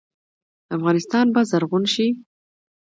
افغانستان 0.75 1.25
به 1.33 1.41
زرغون 1.49 1.83
شي؟ 1.93 2.07